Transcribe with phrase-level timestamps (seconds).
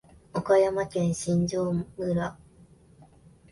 [0.33, 2.35] 岡山県新庄村